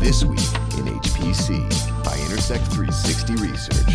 This 0.00 0.24
Week 0.24 0.38
in 0.78 0.86
HPC 1.00 2.04
by 2.04 2.16
Intersect 2.20 2.64
360 2.66 3.34
Research. 3.34 3.94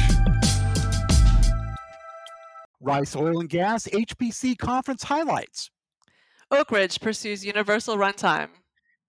Rice 2.81 3.15
Oil 3.15 3.39
and 3.39 3.47
Gas 3.49 3.87
HPC 3.87 4.57
conference 4.57 5.03
highlights. 5.03 5.71
Oak 6.51 6.71
Ridge 6.71 6.99
pursues 6.99 7.45
universal 7.45 7.95
runtime. 7.95 8.49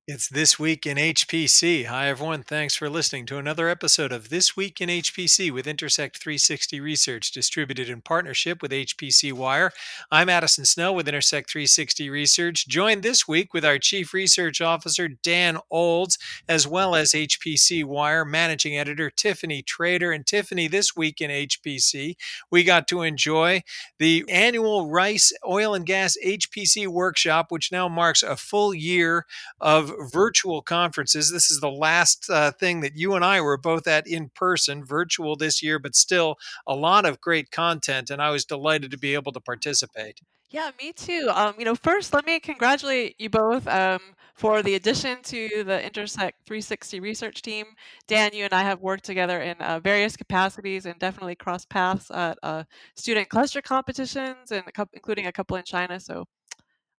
It's 0.06 0.28
This 0.28 0.58
Week 0.58 0.84
in 0.84 0.98
HPC. 0.98 1.86
Hi, 1.86 2.08
everyone. 2.08 2.42
Thanks 2.42 2.76
for 2.76 2.90
listening 2.90 3.24
to 3.24 3.38
another 3.38 3.70
episode 3.70 4.12
of 4.12 4.28
This 4.28 4.54
Week 4.54 4.78
in 4.78 4.90
HPC 4.90 5.50
with 5.50 5.66
Intersect 5.66 6.18
360 6.18 6.78
Research, 6.78 7.30
distributed 7.30 7.88
in 7.88 8.02
partnership 8.02 8.60
with 8.60 8.70
HPC 8.70 9.32
Wire. 9.32 9.72
I'm 10.10 10.28
Addison 10.28 10.66
Snell 10.66 10.94
with 10.94 11.08
Intersect 11.08 11.50
360 11.50 12.10
Research, 12.10 12.68
joined 12.68 13.02
this 13.02 13.26
week 13.26 13.54
with 13.54 13.64
our 13.64 13.78
Chief 13.78 14.12
Research 14.12 14.60
Officer, 14.60 15.08
Dan 15.08 15.56
Olds, 15.70 16.18
as 16.46 16.68
well 16.68 16.94
as 16.94 17.12
HPC 17.12 17.82
Wire 17.82 18.26
Managing 18.26 18.76
Editor, 18.76 19.08
Tiffany 19.08 19.62
Trader. 19.62 20.12
And 20.12 20.26
Tiffany, 20.26 20.68
this 20.68 20.94
week 20.94 21.22
in 21.22 21.30
HPC, 21.30 22.16
we 22.50 22.62
got 22.62 22.86
to 22.88 23.00
enjoy 23.00 23.62
the 23.98 24.26
annual 24.28 24.90
Rice 24.90 25.32
Oil 25.48 25.72
and 25.74 25.86
Gas 25.86 26.18
HPC 26.22 26.88
workshop, 26.88 27.46
which 27.48 27.72
now 27.72 27.88
marks 27.88 28.22
a 28.22 28.36
full 28.36 28.74
year 28.74 29.24
of 29.62 29.93
virtual 29.98 30.62
conferences. 30.62 31.30
This 31.30 31.50
is 31.50 31.60
the 31.60 31.70
last 31.70 32.28
uh, 32.30 32.52
thing 32.52 32.80
that 32.80 32.96
you 32.96 33.14
and 33.14 33.24
I 33.24 33.40
were 33.40 33.56
both 33.56 33.86
at 33.86 34.06
in 34.06 34.30
person, 34.34 34.84
virtual 34.84 35.36
this 35.36 35.62
year, 35.62 35.78
but 35.78 35.94
still 35.94 36.36
a 36.66 36.74
lot 36.74 37.04
of 37.04 37.20
great 37.20 37.50
content. 37.50 38.10
And 38.10 38.20
I 38.20 38.30
was 38.30 38.44
delighted 38.44 38.90
to 38.90 38.98
be 38.98 39.14
able 39.14 39.32
to 39.32 39.40
participate. 39.40 40.20
Yeah, 40.54 40.70
me 40.80 40.92
too. 40.92 41.28
Um, 41.34 41.54
you 41.58 41.64
know, 41.64 41.74
first, 41.74 42.14
let 42.14 42.24
me 42.26 42.38
congratulate 42.38 43.16
you 43.18 43.28
both 43.28 43.66
um, 43.66 44.00
for 44.34 44.62
the 44.62 44.76
addition 44.76 45.18
to 45.24 45.64
the 45.64 45.84
Intersect 45.84 46.46
360 46.46 47.00
research 47.00 47.42
team. 47.42 47.66
Dan, 48.06 48.30
you 48.32 48.44
and 48.44 48.52
I 48.52 48.62
have 48.62 48.80
worked 48.80 49.02
together 49.02 49.40
in 49.40 49.56
uh, 49.56 49.80
various 49.80 50.16
capacities 50.16 50.86
and 50.86 50.96
definitely 51.00 51.34
crossed 51.34 51.68
paths 51.68 52.08
at 52.12 52.38
uh, 52.44 52.62
student 52.94 53.28
cluster 53.30 53.60
competitions, 53.62 54.52
and 54.52 54.62
a 54.68 54.70
couple, 54.70 54.92
including 54.94 55.26
a 55.26 55.32
couple 55.32 55.56
in 55.56 55.64
China. 55.64 55.98
So, 55.98 56.24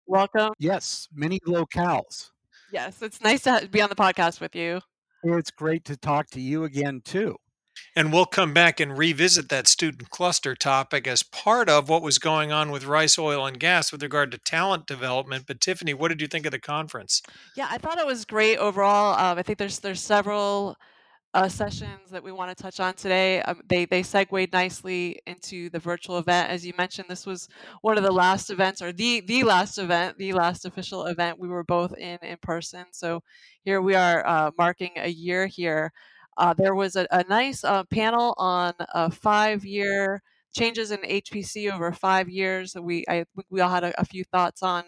welcome. 0.05 0.51
Yes, 0.59 1.07
many 1.13 1.39
locales. 1.47 2.31
Yes, 2.75 3.01
it's 3.01 3.21
nice 3.21 3.43
to 3.43 3.69
be 3.71 3.81
on 3.81 3.87
the 3.87 3.95
podcast 3.95 4.41
with 4.41 4.53
you. 4.53 4.81
It's 5.23 5.49
great 5.49 5.85
to 5.85 5.95
talk 5.95 6.29
to 6.31 6.41
you 6.41 6.65
again, 6.65 6.99
too. 7.05 7.37
And 7.95 8.11
we'll 8.11 8.25
come 8.25 8.53
back 8.53 8.81
and 8.81 8.97
revisit 8.97 9.47
that 9.47 9.65
student 9.69 10.09
cluster 10.09 10.55
topic 10.55 11.07
as 11.07 11.23
part 11.23 11.69
of 11.69 11.87
what 11.87 12.01
was 12.01 12.19
going 12.19 12.51
on 12.51 12.71
with 12.71 12.83
Rice 12.83 13.17
Oil 13.17 13.45
and 13.45 13.57
Gas 13.61 13.93
with 13.93 14.03
regard 14.03 14.29
to 14.33 14.37
talent 14.37 14.87
development. 14.87 15.45
But 15.47 15.61
Tiffany, 15.61 15.93
what 15.93 16.09
did 16.09 16.19
you 16.19 16.27
think 16.27 16.45
of 16.45 16.51
the 16.51 16.59
conference? 16.59 17.21
Yeah, 17.55 17.67
I 17.71 17.77
thought 17.77 17.97
it 17.97 18.05
was 18.05 18.25
great 18.25 18.57
overall. 18.57 19.17
Um, 19.17 19.37
I 19.37 19.41
think 19.41 19.57
there's 19.57 19.79
there's 19.79 20.01
several 20.01 20.75
uh, 21.35 21.49
sessions 21.49 22.09
that 22.11 22.23
we 22.23 22.31
want 22.31 22.55
to 22.55 22.61
touch 22.63 22.79
on 22.79 22.93
today. 22.95 23.41
Um, 23.41 23.61
they 23.67 23.85
they 23.85 24.03
segued 24.03 24.53
nicely 24.53 25.19
into 25.27 25.69
the 25.69 25.79
virtual 25.79 26.17
event, 26.17 26.49
as 26.49 26.65
you 26.65 26.73
mentioned. 26.77 27.07
This 27.09 27.25
was 27.25 27.49
one 27.81 27.97
of 27.97 28.03
the 28.03 28.11
last 28.11 28.49
events, 28.49 28.81
or 28.81 28.93
the 28.93 29.21
the 29.21 29.43
last 29.43 29.77
event, 29.77 30.17
the 30.17 30.33
last 30.33 30.65
official 30.65 31.05
event 31.05 31.39
we 31.39 31.49
were 31.49 31.63
both 31.65 31.95
in 31.97 32.17
in 32.23 32.37
person. 32.41 32.85
So 32.91 33.21
here 33.63 33.81
we 33.81 33.95
are 33.95 34.25
uh, 34.25 34.51
marking 34.57 34.91
a 34.97 35.09
year 35.09 35.47
here. 35.47 35.91
Uh, 36.37 36.53
there 36.53 36.75
was 36.75 36.95
a, 36.95 37.07
a 37.11 37.23
nice 37.29 37.63
uh, 37.63 37.83
panel 37.85 38.33
on 38.37 38.73
a 38.93 39.11
five-year 39.11 40.21
changes 40.55 40.91
in 40.91 41.03
HPC 41.03 41.71
over 41.71 41.91
five 41.91 42.29
years. 42.29 42.75
We 42.81 43.05
I 43.09 43.25
we 43.49 43.61
all 43.61 43.69
had 43.69 43.83
a, 43.83 43.99
a 44.01 44.05
few 44.05 44.23
thoughts 44.23 44.63
on. 44.63 44.85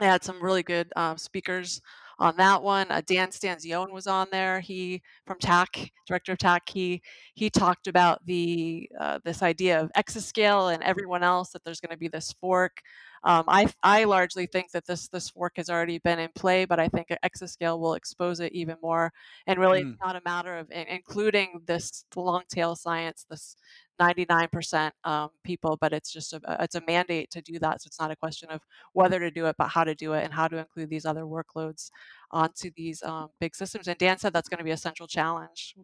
I 0.00 0.06
had 0.06 0.24
some 0.24 0.42
really 0.42 0.62
good 0.62 0.92
um, 0.96 1.18
speakers 1.18 1.80
on 2.20 2.36
that 2.36 2.62
one. 2.62 2.86
Uh, 2.90 3.00
Dan 3.06 3.28
Stanzione 3.28 3.90
was 3.90 4.06
on 4.06 4.28
there. 4.30 4.60
He 4.60 5.02
from 5.26 5.38
TACC, 5.38 5.90
director 6.06 6.32
of 6.32 6.38
TACC. 6.38 6.68
He 6.68 7.02
he 7.34 7.50
talked 7.50 7.86
about 7.86 8.24
the 8.26 8.88
uh, 9.00 9.18
this 9.24 9.42
idea 9.42 9.80
of 9.80 9.90
exascale 9.96 10.72
and 10.72 10.82
everyone 10.82 11.22
else 11.22 11.50
that 11.50 11.64
there's 11.64 11.80
going 11.80 11.92
to 11.92 11.98
be 11.98 12.08
this 12.08 12.32
fork. 12.40 12.82
Um, 13.24 13.44
I 13.48 13.72
I 13.82 14.04
largely 14.04 14.46
think 14.46 14.70
that 14.72 14.86
this 14.86 15.08
this 15.08 15.30
fork 15.30 15.54
has 15.56 15.70
already 15.70 15.98
been 15.98 16.18
in 16.18 16.30
play, 16.34 16.66
but 16.66 16.78
I 16.78 16.88
think 16.88 17.08
exascale 17.24 17.78
will 17.78 17.94
expose 17.94 18.40
it 18.40 18.52
even 18.52 18.76
more. 18.82 19.12
And 19.46 19.58
really, 19.58 19.82
mm. 19.82 19.92
it's 19.92 20.00
not 20.00 20.16
a 20.16 20.22
matter 20.24 20.56
of 20.58 20.70
including 20.70 21.62
this 21.66 22.04
long 22.14 22.42
tail 22.48 22.76
science, 22.76 23.26
this 23.28 23.56
99% 24.00 24.90
um, 25.04 25.30
people, 25.44 25.76
but 25.80 25.92
it's 25.92 26.12
just 26.12 26.32
a 26.32 26.40
it's 26.60 26.74
a 26.74 26.82
mandate 26.86 27.30
to 27.30 27.42
do 27.42 27.58
that. 27.58 27.82
So 27.82 27.88
it's 27.88 28.00
not 28.00 28.10
a 28.10 28.16
question 28.16 28.50
of 28.50 28.62
whether 28.94 29.18
to 29.20 29.30
do 29.30 29.46
it, 29.46 29.56
but 29.58 29.68
how 29.68 29.84
to 29.84 29.94
do 29.94 30.14
it 30.14 30.24
and 30.24 30.32
how 30.32 30.48
to 30.48 30.58
include 30.58 30.90
these 30.90 31.06
other 31.06 31.22
workloads 31.22 31.90
onto 32.32 32.70
these 32.76 33.02
um, 33.02 33.28
big 33.40 33.54
systems. 33.54 33.88
And 33.88 33.98
Dan 33.98 34.18
said 34.18 34.32
that's 34.32 34.48
going 34.48 34.58
to 34.58 34.64
be 34.64 34.70
a 34.70 34.76
central 34.76 35.06
challenge. 35.08 35.74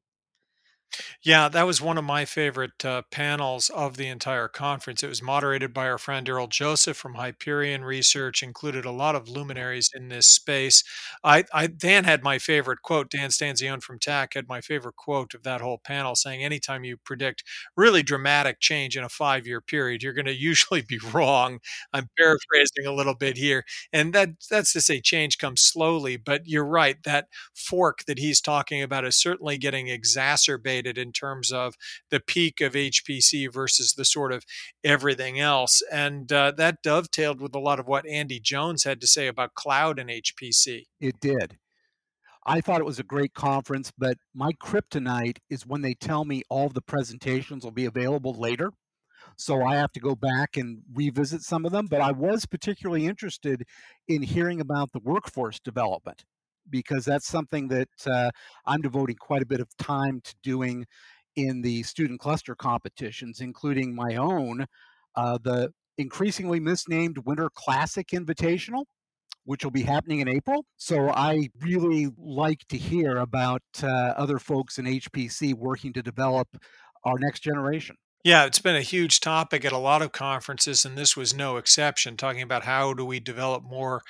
Yeah, 1.23 1.49
that 1.49 1.65
was 1.67 1.81
one 1.81 1.99
of 1.99 2.05
my 2.05 2.25
favorite 2.25 2.85
uh, 2.85 3.03
panels 3.11 3.69
of 3.71 3.97
the 3.97 4.07
entire 4.09 4.49
conference. 4.49 5.03
It 5.03 5.09
was 5.09 5.23
moderated 5.23 5.75
by 5.75 5.89
our 5.89 5.99
friend 5.99 6.29
Earl 6.29 6.47
Joseph 6.47 6.97
from 6.97 7.15
Hyperion 7.15 7.85
Research, 7.85 8.43
included 8.43 8.85
a 8.85 8.91
lot 8.91 9.15
of 9.15 9.29
luminaries 9.29 9.91
in 9.95 10.09
this 10.09 10.27
space. 10.27 10.83
I, 11.25 11.45
I 11.53 11.67
Dan 11.67 12.05
had 12.05 12.23
my 12.23 12.39
favorite 12.39 12.83
quote. 12.83 13.11
Dan 13.11 13.31
Stanzione 13.31 13.83
from 13.83 13.99
TACC 13.99 14.35
had 14.35 14.49
my 14.49 14.61
favorite 14.61 14.97
quote 14.97 15.35
of 15.35 15.43
that 15.43 15.61
whole 15.61 15.79
panel, 15.79 16.15
saying, 16.15 16.43
"Anytime 16.45 16.85
you 16.85 16.97
predict 16.97 17.43
really 17.77 18.03
dramatic 18.03 18.61
change 18.61 18.97
in 18.97 19.05
a 19.05 19.09
five-year 19.09 19.61
period, 19.61 20.03
you're 20.03 20.13
going 20.13 20.27
to 20.27 20.35
usually 20.35 20.83
be 20.83 20.99
wrong." 21.13 21.59
I'm 21.93 22.09
paraphrasing 22.19 22.87
a 22.87 22.93
little 22.93 23.15
bit 23.15 23.37
here, 23.37 23.65
and 23.93 24.13
that 24.15 24.31
that's 24.51 24.73
to 24.75 24.81
say, 24.81 25.01
change 25.01 25.39
comes 25.39 25.63
slowly. 25.63 26.17
But 26.17 26.43
you're 26.47 26.65
right. 26.67 26.97
That 27.05 27.27
fork 27.55 28.05
that 28.07 28.19
he's 28.19 28.41
talking 28.41 28.83
about 28.83 29.05
is 29.05 29.17
certainly 29.17 29.59
getting 29.59 29.89
exacerbated 29.89 30.76
in 30.85 31.13
terms 31.13 31.53
of 31.53 31.75
the 32.11 32.21
peak 32.21 32.61
of 32.61 32.73
HPC 32.73 33.53
versus 33.53 33.95
the 33.95 34.05
sort 34.05 34.33
of 34.33 34.45
everything 34.83 35.39
else. 35.39 35.81
And 35.93 36.33
uh, 36.33 36.53
that 36.57 36.83
dovetailed 36.83 37.41
with 37.41 37.55
a 37.55 37.61
lot 37.61 37.79
of 37.79 37.87
what 37.87 38.07
Andy 38.07 38.41
Jones 38.41 38.85
had 38.85 39.01
to 39.01 39.07
say 39.07 39.29
about 39.29 39.55
cloud 39.55 39.99
and 39.99 40.11
HPC. 40.11 40.87
It 41.01 41.21
did. 41.21 41.59
I 42.49 42.61
thought 42.61 42.81
it 42.81 42.87
was 42.87 43.01
a 43.01 43.05
great 43.05 43.35
conference, 43.35 43.93
but 43.97 44.19
my 44.33 44.53
kryptonite 44.53 45.39
is 45.51 45.67
when 45.67 45.83
they 45.83 45.95
tell 45.95 46.25
me 46.25 46.43
all 46.49 46.69
the 46.69 46.81
presentations 46.81 47.65
will 47.65 47.73
be 47.73 47.87
available 47.87 48.35
later. 48.35 48.71
So 49.37 49.65
I 49.65 49.77
have 49.77 49.93
to 49.93 50.01
go 50.01 50.15
back 50.15 50.57
and 50.57 50.83
revisit 50.95 51.43
some 51.43 51.67
of 51.67 51.73
them. 51.73 51.87
But 51.91 52.01
I 52.01 52.13
was 52.13 52.47
particularly 52.47 53.07
interested 53.07 53.65
in 54.09 54.23
hearing 54.23 54.61
about 54.61 54.93
the 54.93 55.01
workforce 55.01 55.59
development 55.59 56.25
because 56.71 57.05
that's 57.05 57.27
something 57.27 57.69
that 57.69 57.89
uh, 58.07 58.31
I'm 58.65 58.81
devoting 58.81 59.17
quite 59.17 59.43
a 59.43 59.47
bit 59.47 59.61
of 59.61 59.69
time 59.77 60.21
to 60.23 60.35
doing 60.43 60.87
in 61.37 61.63
the 61.63 61.83
student 61.83 62.21
cluster 62.21 62.55
competitions, 62.55 63.41
including 63.41 63.95
my 63.95 64.17
own, 64.17 64.67
uh, 65.15 65.39
the 65.43 65.71
increasingly 65.99 66.61
misnamed 66.61 67.19
Winter 67.19 67.51
Classic 67.55 68.09
Invitational, 68.09 68.85
which 69.45 69.65
will 69.65 69.71
be 69.71 69.83
happening 69.83 70.21
in 70.21 70.29
April. 70.29 70.65
So 70.77 71.11
I 71.11 71.51
really 71.61 72.11
like 72.19 72.67
to 72.69 72.77
hear 72.77 73.19
about 73.19 73.63
uh, 73.83 73.87
other 73.87 74.39
folks 74.39 74.79
in 74.79 74.87
HPC 74.87 75.55
working 75.55 75.93
to 75.93 76.03
develop 76.03 76.49
our 77.05 77.19
next 77.19 77.41
generation. 77.41 77.97
Yeah, 78.25 78.45
it's 78.45 78.59
been 78.59 78.75
a 78.75 78.83
huge 78.83 79.21
topic 79.21 79.65
at 79.65 79.71
a 79.71 79.79
lot 79.79 80.03
of 80.03 80.11
conferences, 80.11 80.85
and 80.85 80.99
this 80.99 81.17
was 81.17 81.33
no 81.33 81.59
exception, 81.59 82.17
talking 82.17 82.43
about 82.43 82.65
how 82.65 82.93
do 82.93 83.05
we 83.05 83.21
develop 83.21 83.63
more 83.63 84.03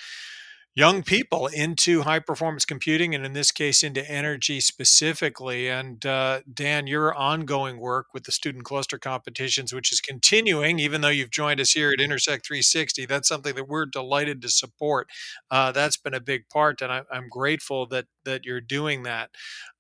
young 0.77 1.03
people 1.03 1.47
into 1.49 2.03
high 2.03 2.19
performance 2.19 2.67
computing 2.67 3.15
and 3.15 3.25
in 3.25 3.33
this 3.33 3.51
case 3.51 3.83
into 3.83 4.09
energy 4.09 4.61
specifically 4.61 5.69
and 5.69 6.05
uh, 6.05 6.41
dan 6.53 6.87
your 6.87 7.15
ongoing 7.15 7.79
work 7.81 8.09
with 8.13 8.25
the 8.25 8.33
student 8.33 8.63
cluster 8.63 8.99
competitions 8.99 9.73
which 9.73 9.91
is 9.91 10.01
continuing 10.01 10.79
even 10.79 11.01
though 11.01 11.09
you've 11.09 11.31
joined 11.31 11.59
us 11.59 11.73
here 11.73 11.91
at 11.91 12.01
intersect 12.01 12.47
360 12.47 13.07
that's 13.07 13.27
something 13.27 13.55
that 13.55 13.67
we're 13.67 13.87
delighted 13.87 14.43
to 14.43 14.49
support. 14.49 15.09
Uh, 15.51 15.73
that's 15.73 15.97
been 15.97 16.15
a 16.15 16.21
big 16.21 16.49
part 16.49 16.83
and 16.83 16.93
I, 16.93 17.03
am 17.13 17.29
grateful 17.31 17.87
that 17.87 18.07
that 18.25 18.45
you're 18.45 18.61
doing 18.61 19.05
that. 19.05 19.31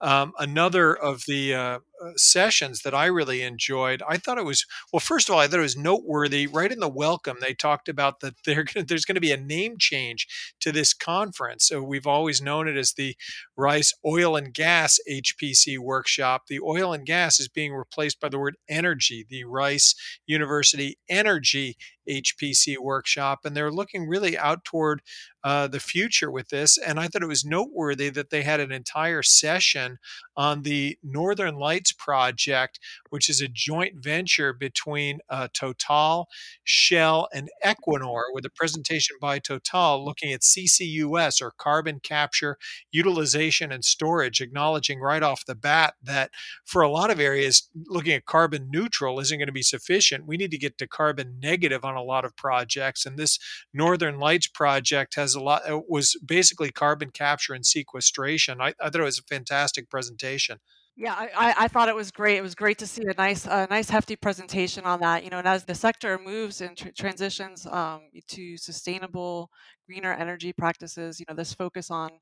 Um, 0.00 0.32
another 0.38 0.94
of 0.94 1.24
the 1.26 1.54
uh, 1.54 1.78
Uh, 2.06 2.12
sessions 2.16 2.82
that 2.82 2.94
I 2.94 3.06
really 3.06 3.42
enjoyed. 3.42 4.02
I 4.08 4.16
thought 4.16 4.38
it 4.38 4.44
was 4.44 4.66
well. 4.92 5.00
First 5.00 5.28
of 5.28 5.34
all, 5.34 5.40
I 5.40 5.46
thought 5.46 5.58
it 5.58 5.62
was 5.62 5.76
noteworthy. 5.76 6.46
Right 6.46 6.70
in 6.70 6.80
the 6.80 6.88
welcome, 6.88 7.38
they 7.40 7.54
talked 7.54 7.88
about 7.88 8.20
that 8.20 8.34
there's 8.44 9.04
going 9.04 9.14
to 9.14 9.20
be 9.20 9.32
a 9.32 9.36
name 9.36 9.76
change 9.78 10.26
to 10.60 10.72
this 10.72 10.92
conference. 10.92 11.66
So 11.66 11.82
we've 11.82 12.06
always 12.06 12.42
known 12.42 12.68
it 12.68 12.76
as 12.76 12.92
the 12.92 13.16
Rice 13.56 13.92
Oil 14.04 14.36
and 14.36 14.52
Gas 14.52 14.98
HPC 15.10 15.78
Workshop. 15.78 16.42
The 16.48 16.60
oil 16.60 16.92
and 16.92 17.06
gas 17.06 17.40
is 17.40 17.48
being 17.48 17.72
replaced 17.72 18.20
by 18.20 18.28
the 18.28 18.38
word 18.38 18.56
energy. 18.68 19.24
The 19.28 19.44
Rice 19.44 19.94
University 20.26 20.98
Energy 21.08 21.76
HPC 22.08 22.78
workshop, 22.78 23.40
and 23.44 23.56
they're 23.56 23.70
looking 23.70 24.08
really 24.08 24.36
out 24.36 24.64
toward 24.64 25.02
uh, 25.46 25.68
the 25.68 25.78
future 25.78 26.28
with 26.28 26.48
this. 26.48 26.76
And 26.76 26.98
I 26.98 27.06
thought 27.06 27.22
it 27.22 27.28
was 27.28 27.44
noteworthy 27.44 28.08
that 28.08 28.30
they 28.30 28.42
had 28.42 28.58
an 28.58 28.72
entire 28.72 29.22
session 29.22 29.98
on 30.36 30.62
the 30.62 30.98
Northern 31.04 31.54
Lights 31.54 31.92
project, 31.92 32.80
which 33.10 33.28
is 33.28 33.40
a 33.40 33.46
joint 33.46 33.94
venture 34.02 34.52
between 34.52 35.20
uh, 35.30 35.46
Total, 35.52 36.26
Shell, 36.64 37.28
and 37.32 37.48
Equinor, 37.64 38.24
with 38.32 38.44
a 38.44 38.50
presentation 38.50 39.16
by 39.20 39.38
Total 39.38 40.04
looking 40.04 40.32
at 40.32 40.40
CCUS 40.40 41.40
or 41.40 41.52
carbon 41.56 42.00
capture, 42.00 42.58
utilization, 42.90 43.70
and 43.70 43.84
storage, 43.84 44.40
acknowledging 44.40 44.98
right 44.98 45.22
off 45.22 45.46
the 45.46 45.54
bat 45.54 45.94
that 46.02 46.30
for 46.64 46.82
a 46.82 46.90
lot 46.90 47.10
of 47.10 47.20
areas, 47.20 47.68
looking 47.86 48.14
at 48.14 48.26
carbon 48.26 48.68
neutral 48.68 49.20
isn't 49.20 49.38
going 49.38 49.46
to 49.46 49.52
be 49.52 49.62
sufficient. 49.62 50.26
We 50.26 50.36
need 50.36 50.50
to 50.50 50.58
get 50.58 50.76
to 50.78 50.88
carbon 50.88 51.38
negative 51.40 51.84
on 51.84 51.95
a 51.96 52.02
lot 52.02 52.24
of 52.24 52.36
projects. 52.36 53.06
And 53.06 53.18
this 53.18 53.38
Northern 53.72 54.18
Lights 54.18 54.48
project 54.48 55.14
has 55.16 55.34
a 55.34 55.40
lot, 55.40 55.62
it 55.68 55.88
was 55.88 56.16
basically 56.24 56.70
carbon 56.70 57.10
capture 57.10 57.54
and 57.54 57.66
sequestration. 57.66 58.60
I, 58.60 58.74
I 58.80 58.90
thought 58.90 59.00
it 59.00 59.04
was 59.04 59.18
a 59.18 59.34
fantastic 59.34 59.90
presentation. 59.90 60.58
Yeah, 60.98 61.14
I, 61.14 61.54
I 61.58 61.68
thought 61.68 61.90
it 61.90 61.94
was 61.94 62.10
great. 62.10 62.38
It 62.38 62.42
was 62.42 62.54
great 62.54 62.78
to 62.78 62.86
see 62.86 63.02
a 63.02 63.12
nice, 63.18 63.44
a 63.44 63.66
nice 63.68 63.90
hefty 63.90 64.16
presentation 64.16 64.84
on 64.84 65.00
that. 65.00 65.24
You 65.24 65.30
know, 65.30 65.38
and 65.38 65.46
as 65.46 65.64
the 65.64 65.74
sector 65.74 66.18
moves 66.18 66.62
and 66.62 66.74
tr- 66.74 66.88
transitions 66.96 67.66
um, 67.66 68.00
to 68.28 68.56
sustainable, 68.56 69.50
greener 69.86 70.14
energy 70.14 70.54
practices, 70.54 71.20
you 71.20 71.26
know, 71.28 71.34
this 71.34 71.52
focus 71.52 71.90
on 71.90 72.12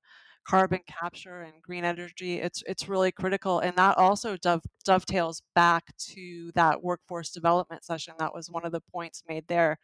carbon 0.46 0.80
capture 0.86 1.42
and 1.42 1.62
green 1.62 1.84
energy, 1.84 2.40
it's 2.40 2.62
it's 2.66 2.88
really 2.88 3.12
critical, 3.12 3.60
and 3.60 3.76
that 3.76 3.96
also 3.98 4.36
dove, 4.36 4.62
dovetails 4.84 5.42
back 5.54 5.96
to 5.98 6.50
that 6.54 6.82
workforce 6.82 7.30
development 7.30 7.84
session. 7.84 8.14
That 8.18 8.34
was 8.34 8.50
one 8.50 8.64
of 8.66 8.72
the 8.72 8.80
points 8.80 9.22
made 9.28 9.48
there, 9.48 9.78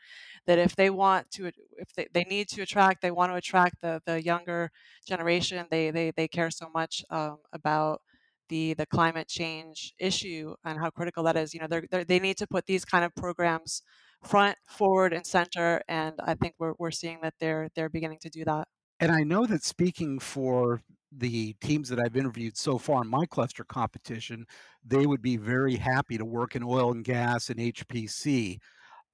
that 0.47 0.59
if 0.59 0.77
they 0.77 0.91
want 0.91 1.31
to, 1.33 1.47
if 1.79 1.93
they, 1.97 2.09
they 2.13 2.25
need 2.25 2.49
to 2.51 2.63
attract, 2.63 3.03
they 3.03 3.11
want 3.11 3.33
to 3.33 3.37
attract 3.37 3.81
the 3.83 4.01
the 4.07 4.23
younger 4.23 4.71
generation. 5.07 5.67
They 5.71 5.91
they 5.91 6.13
they 6.17 6.29
care 6.29 6.51
so 6.51 6.69
much 6.75 7.05
um, 7.11 7.39
about 7.53 8.03
the 8.49 8.75
the 8.75 8.87
climate 8.87 9.29
change 9.29 9.95
issue 9.99 10.55
and 10.65 10.79
how 10.79 10.91
critical 10.91 11.23
that 11.25 11.37
is. 11.37 11.55
You 11.55 11.61
know, 11.61 11.67
they're, 11.69 11.85
they're, 11.91 12.05
they 12.05 12.19
need 12.21 12.37
to 12.39 12.47
put 12.47 12.67
these 12.67 12.85
kind 12.85 13.05
of 13.05 13.15
programs 13.15 13.83
front, 14.23 14.59
forward, 14.69 15.13
and 15.13 15.27
center, 15.27 15.83
and 15.89 16.15
I 16.23 16.35
think 16.35 16.55
we're 16.59 16.75
we're 16.79 16.91
seeing 16.91 17.21
that 17.23 17.35
they're 17.41 17.69
they're 17.75 17.89
beginning 17.91 18.19
to 18.23 18.31
do 18.31 18.45
that. 18.45 18.69
And 19.01 19.11
I 19.11 19.23
know 19.23 19.47
that 19.47 19.65
speaking 19.65 20.19
for 20.19 20.83
the 21.11 21.55
teams 21.55 21.89
that 21.89 21.99
I've 21.99 22.17
interviewed 22.17 22.57
so 22.57 22.77
far 22.79 23.03
in 23.03 23.09
my 23.09 23.25
cluster 23.27 23.65
competition, 23.65 24.47
they 24.85 25.07
would 25.07 25.23
be 25.23 25.39
very 25.39 25.77
happy 25.77 26.19
to 26.19 26.25
work 26.25 26.55
in 26.55 26.63
oil 26.63 26.93
and 26.93 27.03
gas 27.03 27.49
and 27.49 27.59
HPC. 27.59 28.59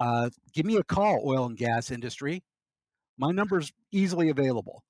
Uh, 0.00 0.30
give 0.52 0.66
me 0.66 0.76
a 0.76 0.82
call, 0.82 1.22
oil 1.24 1.46
and 1.46 1.56
gas 1.56 1.90
industry. 1.90 2.42
My 3.16 3.30
number's 3.30 3.72
easily 3.92 4.28
available 4.28 4.82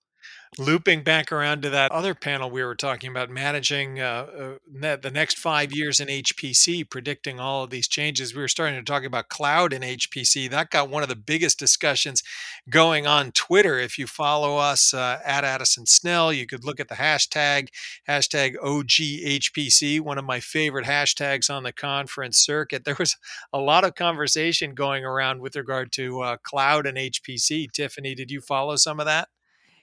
looping 0.58 1.02
back 1.02 1.30
around 1.30 1.62
to 1.62 1.70
that 1.70 1.92
other 1.92 2.14
panel 2.14 2.50
we 2.50 2.64
were 2.64 2.74
talking 2.74 3.10
about, 3.10 3.28
managing 3.28 4.00
uh, 4.00 4.56
uh, 4.82 4.96
the 4.96 5.10
next 5.12 5.38
five 5.38 5.72
years 5.72 6.00
in 6.00 6.08
HPC, 6.08 6.88
predicting 6.88 7.38
all 7.38 7.64
of 7.64 7.70
these 7.70 7.86
changes. 7.86 8.34
We 8.34 8.40
were 8.40 8.48
starting 8.48 8.78
to 8.78 8.84
talk 8.84 9.04
about 9.04 9.28
cloud 9.28 9.72
in 9.72 9.82
HPC. 9.82 10.48
That 10.48 10.70
got 10.70 10.88
one 10.88 11.02
of 11.02 11.08
the 11.08 11.16
biggest 11.16 11.58
discussions 11.58 12.22
going 12.70 13.06
on 13.06 13.32
Twitter. 13.32 13.78
If 13.78 13.98
you 13.98 14.06
follow 14.06 14.56
us 14.56 14.94
uh, 14.94 15.18
at 15.24 15.44
Addison 15.44 15.84
Snell, 15.84 16.32
you 16.32 16.46
could 16.46 16.64
look 16.64 16.80
at 16.80 16.88
the 16.88 16.94
hashtag, 16.94 17.68
hashtag 18.08 18.56
OGHPC, 18.56 20.00
one 20.00 20.18
of 20.18 20.24
my 20.24 20.40
favorite 20.40 20.86
hashtags 20.86 21.54
on 21.54 21.64
the 21.64 21.72
conference 21.72 22.38
circuit. 22.38 22.84
There 22.86 22.96
was 23.00 23.16
a 23.52 23.58
lot 23.58 23.82
of 23.82 23.96
conversation 23.96 24.72
going 24.72 25.04
around 25.04 25.40
with 25.40 25.56
regard 25.56 25.90
to 25.92 26.20
uh, 26.20 26.36
cloud 26.36 26.86
and 26.86 26.96
HPC. 26.96 27.70
Tiffany, 27.72 28.14
did 28.14 28.30
you 28.30 28.40
follow 28.40 28.76
some 28.76 29.00
of 29.00 29.06
that? 29.06 29.28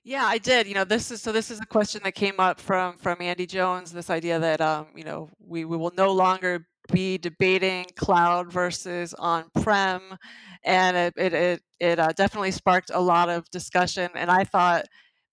Yeah, 0.03 0.25
I 0.25 0.37
did. 0.37 0.67
You 0.67 0.73
know, 0.73 0.83
this 0.83 1.11
is 1.11 1.21
so 1.21 1.31
this 1.31 1.49
is 1.49 1.59
a 1.61 1.65
question 1.65 2.01
that 2.03 2.13
came 2.13 2.39
up 2.39 2.59
from 2.59 2.97
from 2.97 3.21
Andy 3.21 3.45
Jones, 3.45 3.91
this 3.91 4.09
idea 4.09 4.37
that 4.39 4.59
um, 4.59 4.87
you 4.95 5.03
know, 5.05 5.29
we, 5.39 5.63
we 5.63 5.77
will 5.77 5.93
no 5.97 6.11
longer 6.11 6.65
be 6.91 7.17
debating 7.17 7.85
cloud 7.95 8.51
versus 8.51 9.13
on-prem. 9.13 10.01
And 10.65 10.97
it 10.97 11.13
it 11.15 11.33
it, 11.33 11.61
it 11.79 11.99
uh, 11.99 12.11
definitely 12.13 12.51
sparked 12.51 12.91
a 12.93 12.99
lot 12.99 13.29
of 13.29 13.49
discussion. 13.49 14.09
And 14.15 14.29
I 14.29 14.43
thought 14.43 14.85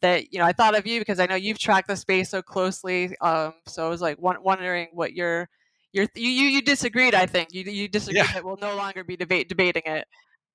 that, 0.03 0.33
you 0.33 0.39
know, 0.39 0.45
I 0.47 0.53
thought 0.53 0.79
of 0.79 0.87
you 0.87 1.01
because 1.01 1.19
I 1.19 1.27
know 1.27 1.35
you've 1.35 1.59
tracked 1.59 1.89
the 1.89 1.97
space 1.97 2.31
so 2.31 2.41
closely. 2.41 3.17
Um, 3.21 3.55
so 3.67 3.87
I 3.87 3.89
was 3.89 4.01
like 4.01 4.19
wondering 4.21 4.89
what 4.93 5.15
your 5.15 5.49
your 5.93 6.07
you 6.15 6.29
you 6.29 6.63
disagreed, 6.63 7.15
I 7.15 7.27
think. 7.27 7.53
You 7.53 7.65
you 7.65 7.89
disagreed 7.89 8.25
yeah. 8.25 8.33
that 8.35 8.45
we'll 8.45 8.57
no 8.61 8.77
longer 8.77 9.03
be 9.03 9.17
debate 9.17 9.49
debating 9.49 9.83
it. 9.87 10.07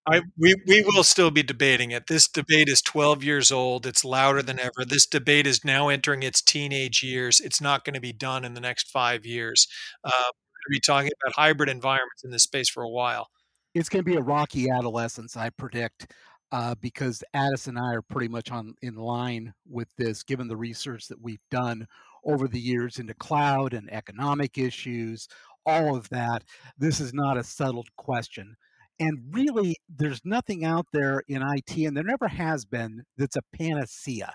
I, 0.07 0.22
we, 0.38 0.56
we 0.68 0.84
will 0.84 1.04
still 1.04 1.31
be 1.31 1.42
debating 1.42 1.92
it. 1.92 2.07
This 2.07 2.28
debate 2.28 2.69
is 2.69 2.81
12 2.81 3.24
years 3.24 3.52
old. 3.52 3.88
It's 3.88 4.06
louder 4.06 4.44
than 4.44 4.60
ever. 4.60 4.86
This 4.88 5.07
debate 5.07 5.48
is 5.48 5.66
now 5.66 5.90
entering 5.90 6.22
its 6.22 6.42
teenage 6.42 7.02
years. 7.02 7.40
It's 7.40 7.60
not 7.60 7.84
going 7.84 7.96
to 7.96 8.02
be 8.02 8.13
done 8.13 8.46
in 8.46 8.54
the 8.54 8.62
next 8.62 8.92
five 8.92 9.25
years. 9.25 9.68
Uh, 10.04 10.12
we're 10.12 10.22
going 10.22 10.31
to 10.63 10.69
be 10.69 10.80
talking 10.80 11.12
about 11.24 11.36
hybrid 11.36 11.69
environments 11.69 12.24
in 12.24 12.30
this 12.30 12.44
space 12.44 12.69
for 12.69 12.84
a 12.84 12.90
while. 12.90 13.30
It's 13.74 13.90
going 13.90 14.06
to 14.06 14.10
be 14.10 14.18
a 14.18 14.22
rocky 14.22 14.69
adolescence, 14.69 15.36
I 15.36 15.50
predict, 15.50 16.13
uh, 16.52 16.75
because 16.80 17.24
Addis 17.34 17.66
and 17.66 17.80
I 17.80 17.96
are 17.96 18.04
pretty 18.04 18.28
much 18.28 18.52
on 18.52 18.75
in 18.84 18.96
line 18.96 19.54
with 19.68 19.88
this, 19.98 20.22
given 20.22 20.48
the 20.48 20.56
research 20.56 21.07
that 21.07 21.22
we've 21.22 21.44
done 21.50 21.88
over 22.24 22.48
the 22.48 22.60
years 22.60 23.00
into 23.00 23.16
cloud 23.16 23.74
and 23.74 23.92
economic 23.92 24.60
issues, 24.60 25.28
all 25.66 25.96
of 25.96 26.07
that. 26.10 26.44
This 26.78 27.00
is 27.00 27.12
not 27.12 27.38
a 27.38 27.44
settled 27.44 27.88
question 27.98 28.56
and 29.00 29.19
really, 29.31 29.77
there's 29.89 30.21
nothing 30.24 30.63
out 30.63 30.88
there 30.94 31.24
in 31.27 31.42
IT, 31.42 31.75
and 31.77 31.95
there 31.95 32.03
never 32.03 32.27
has 32.27 32.65
been, 32.65 33.03
that's 33.18 33.36
a 33.36 33.42
panacea. 33.53 34.33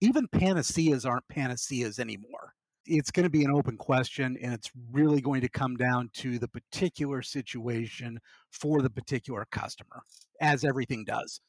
Even 0.00 0.28
panaceas 0.28 1.04
aren't 1.04 1.28
panaceas 1.28 1.98
anymore. 1.98 2.54
It's 2.86 3.10
going 3.10 3.24
to 3.24 3.30
be 3.30 3.44
an 3.44 3.50
open 3.50 3.76
question, 3.76 4.38
and 4.42 4.54
it's 4.54 4.70
really 4.90 5.20
going 5.20 5.42
to 5.42 5.48
come 5.48 5.76
down 5.76 6.10
to 6.14 6.38
the 6.38 6.48
particular 6.48 7.20
situation 7.20 8.18
for 8.50 8.80
the 8.80 8.90
particular 8.90 9.46
customer, 9.50 10.02
as 10.40 10.64
everything 10.64 11.04
does 11.04 11.40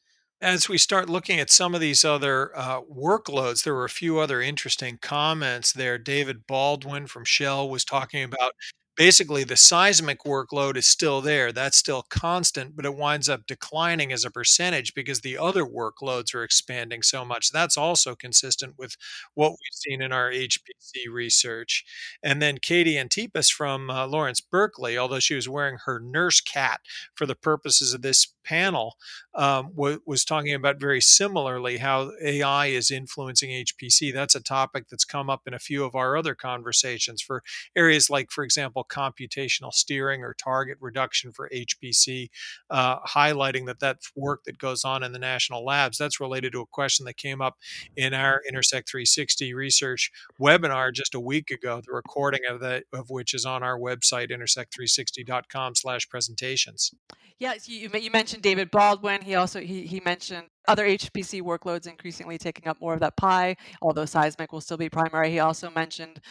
as 0.41 0.69
we 0.69 0.77
start 0.77 1.09
looking 1.09 1.39
at 1.39 1.49
some 1.49 1.75
of 1.75 1.81
these 1.81 2.05
other 2.05 2.57
uh, 2.57 2.81
workloads, 2.81 3.63
there 3.63 3.73
were 3.73 3.85
a 3.85 3.89
few 3.89 4.19
other 4.19 4.41
interesting 4.41 4.97
comments 5.01 5.73
there. 5.73 5.97
David 5.97 6.47
Baldwin 6.47 7.07
from 7.07 7.25
Shell 7.25 7.69
was 7.69 7.83
talking 7.83 8.23
about 8.23 8.53
basically 8.99 9.45
the 9.45 9.57
seismic 9.57 10.19
workload 10.25 10.77
is 10.77 10.85
still 10.85 11.21
there. 11.21 11.53
That's 11.53 11.77
still 11.77 12.03
constant, 12.09 12.75
but 12.75 12.85
it 12.85 12.95
winds 12.97 13.29
up 13.29 13.47
declining 13.47 14.11
as 14.11 14.25
a 14.25 14.31
percentage 14.31 14.93
because 14.93 15.21
the 15.21 15.37
other 15.37 15.63
workloads 15.65 16.35
are 16.35 16.43
expanding 16.43 17.01
so 17.01 17.25
much. 17.25 17.51
That's 17.51 17.77
also 17.77 18.13
consistent 18.15 18.75
with 18.77 18.97
what 19.35 19.51
we've 19.51 19.57
seen 19.73 20.01
in 20.01 20.11
our 20.11 20.29
HPC 20.31 21.05
research. 21.11 21.85
And 22.21 22.41
then 22.41 22.57
Katie 22.61 22.95
Antypas 22.95 23.49
from 23.51 23.89
uh, 23.89 24.05
Lawrence 24.07 24.41
Berkeley, 24.41 24.97
although 24.97 25.19
she 25.21 25.35
was 25.35 25.49
wearing 25.49 25.79
her 25.85 26.01
NERSC 26.01 26.53
hat 26.53 26.81
for 27.15 27.25
the 27.25 27.35
purposes 27.35 27.93
of 27.93 28.01
this 28.01 28.27
panel, 28.43 28.97
um, 29.35 29.71
w- 29.75 30.01
was 30.05 30.25
talking 30.25 30.53
about 30.53 30.79
very 30.79 31.01
similarly 31.01 31.77
how 31.77 32.11
AI 32.21 32.67
is 32.67 32.91
influencing 32.91 33.51
HPC. 33.51 34.11
That's 34.11 34.35
a 34.35 34.41
topic 34.43 34.87
that's 34.89 35.05
come 35.05 35.29
up 35.29 35.43
in 35.47 35.53
a 35.53 35.59
few 35.59 35.85
of 35.85 35.95
our 35.95 36.17
other 36.17 36.35
conversations 36.35 37.21
for 37.21 37.43
areas 37.75 38.09
like, 38.09 38.31
for 38.31 38.43
example, 38.43 38.83
computational 38.89 39.73
steering 39.73 40.23
or 40.23 40.33
target 40.33 40.77
reduction 40.81 41.31
for 41.31 41.49
HPC, 41.49 42.29
uh, 42.69 42.99
highlighting 42.99 43.65
that 43.67 43.79
that's 43.79 44.11
work 44.15 44.43
that 44.45 44.57
goes 44.57 44.83
on 44.83 45.03
in 45.03 45.11
the 45.11 45.19
national 45.19 45.63
labs. 45.63 45.97
That's 45.97 46.19
related 46.19 46.51
to 46.53 46.61
a 46.61 46.65
question 46.65 47.05
that 47.05 47.17
came 47.17 47.41
up 47.41 47.57
in 47.95 48.13
our 48.13 48.41
Intersect 48.47 48.89
360 48.89 49.53
research 49.53 50.11
webinar 50.39 50.93
just 50.93 51.15
a 51.15 51.19
week 51.19 51.51
ago. 51.51 51.81
The 51.85 51.93
recording 51.93 52.41
of 52.49 52.61
that 52.61 52.85
of 52.93 53.09
which 53.09 53.33
is 53.33 53.45
on 53.45 53.63
our 53.63 53.77
website 53.77 54.31
intersect360.com/presentations. 54.31 56.93
Yes, 57.39 57.67
you, 57.69 57.89
you 57.93 58.11
mentioned 58.11 58.43
David 58.43 58.69
Baldwin. 58.69 59.21
He 59.21 59.35
also 59.35 59.61
he, 59.61 59.85
he 59.85 60.01
mentioned 60.01 60.47
other 60.69 60.85
HPC 60.85 61.41
workloads 61.41 61.87
increasingly 61.87 62.37
taking 62.37 62.67
up 62.67 62.79
more 62.79 62.93
of 62.93 62.99
that 62.99 63.17
pie, 63.17 63.57
although 63.81 64.05
seismic 64.05 64.51
will 64.51 64.61
still 64.61 64.77
be 64.77 64.89
primary. 64.89 65.31
He 65.31 65.39
also 65.39 65.69
mentioned 65.71 66.21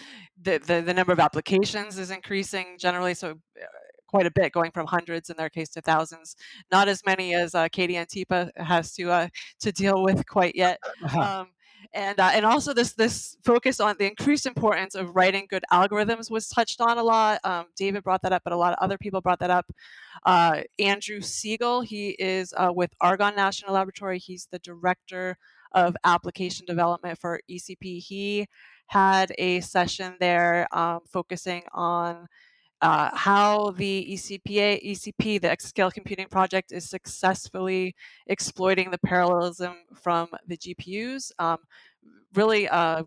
the, 0.41 0.59
the, 0.59 0.81
the 0.81 0.95
number 0.95 1.13
of 1.13 1.19
applications 1.19 1.99
is 1.99 2.11
increasing 2.11 2.77
generally, 2.79 3.15
so 3.15 3.33
uh, 3.33 3.65
quite 4.07 4.27
a 4.27 4.31
bit, 4.31 4.53
going 4.53 4.71
from 4.71 4.87
hundreds 4.87 5.29
in 5.29 5.37
their 5.37 5.51
case 5.51 5.69
to 5.71 5.81
thousands. 5.81 6.37
Not 6.71 6.89
as 6.89 7.03
many 7.05 7.35
as 7.35 7.55
uh, 7.55 7.69
Katie 7.69 7.95
Antipa 7.95 8.51
has 8.57 8.95
to 8.95 9.11
uh, 9.11 9.29
to 9.61 9.73
deal 9.73 10.03
with 10.03 10.27
quite 10.27 10.55
yet. 10.55 10.79
Um, 11.19 11.49
and 11.95 12.21
uh, 12.21 12.31
and 12.35 12.45
also 12.45 12.75
this 12.75 12.93
this 12.93 13.37
focus 13.45 13.81
on 13.81 13.97
the 13.99 14.07
increased 14.07 14.47
importance 14.47 14.95
of 14.95 15.17
writing 15.17 15.47
good 15.49 15.65
algorithms 15.73 16.31
was 16.31 16.49
touched 16.49 16.81
on 16.81 16.99
a 16.99 17.03
lot. 17.03 17.41
Um, 17.45 17.67
David 17.77 18.05
brought 18.05 18.23
that 18.23 18.33
up, 18.33 18.43
but 18.45 18.53
a 18.53 18.57
lot 18.57 18.73
of 18.73 18.79
other 18.81 18.99
people 18.99 19.21
brought 19.21 19.41
that 19.41 19.51
up. 19.51 19.71
Uh, 20.25 20.63
Andrew 20.79 21.21
Siegel, 21.21 21.81
he 21.81 22.11
is 22.19 22.53
uh, 22.57 22.71
with 22.75 22.91
Argonne 23.01 23.37
National 23.37 23.75
Laboratory. 23.75 24.19
He's 24.19 24.49
the 24.51 24.59
director 24.59 25.37
of 25.73 25.97
application 26.05 26.67
development 26.67 27.19
for 27.19 27.41
ECP. 27.51 28.03
He 28.03 28.47
had 28.89 29.33
a 29.39 29.61
session 29.61 30.15
there 30.19 30.67
um, 30.73 31.01
focusing 31.11 31.63
on 31.73 32.27
uh, 32.81 33.11
how 33.15 33.71
the 33.73 34.09
ECPA, 34.13 34.85
ECP, 34.85 35.41
the 35.41 35.49
Exascale 35.49 35.93
Computing 35.93 36.29
Project, 36.29 36.73
is 36.73 36.89
successfully 36.89 37.95
exploiting 38.27 38.91
the 38.91 38.99
parallelism 38.99 39.75
from 39.95 40.29
the 40.47 40.57
GPUs. 40.57 41.33
Um, 41.39 41.59
really 42.35 42.69
uh, 42.69 43.03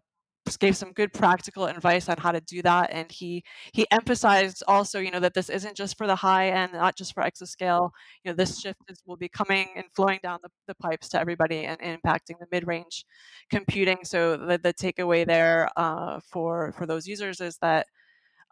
gave 0.60 0.76
some 0.76 0.92
good 0.92 1.14
practical 1.14 1.66
advice 1.66 2.10
on 2.10 2.18
how 2.18 2.32
to 2.32 2.42
do 2.42 2.62
that 2.62 2.90
and 2.92 3.12
he 3.12 3.44
he 3.74 3.86
emphasized 3.92 4.64
also 4.68 5.00
you 5.00 5.12
know 5.12 5.20
that 5.20 5.34
this 5.34 5.50
isn't 5.50 5.78
just 5.78 5.98
for 5.98 6.08
the 6.08 6.16
high 6.16 6.50
end 6.50 6.74
not 6.74 6.96
just 6.96 7.14
for 7.14 7.24
exascale 7.24 7.92
you 8.24 8.32
know 8.32 8.36
this 8.36 8.60
shift 8.60 8.80
is, 8.90 9.02
will 9.06 9.16
be 9.16 9.30
coming 9.30 9.68
and 9.76 9.86
flowing 9.96 10.20
down 10.24 10.40
the, 10.42 10.50
the 10.68 10.76
pipes 10.76 11.08
to 11.10 11.20
everybody 11.20 11.66
and, 11.66 11.80
and 11.82 12.02
impacting 12.02 12.38
the 12.40 12.48
mid-range 12.52 13.06
computing 13.50 14.00
so 14.04 14.36
the, 14.36 14.58
the 14.58 14.74
takeaway 14.74 15.26
there 15.26 15.70
uh, 15.78 16.20
for 16.28 16.72
for 16.74 16.86
those 16.86 17.08
users 17.08 17.40
is 17.40 17.58
that 17.62 17.86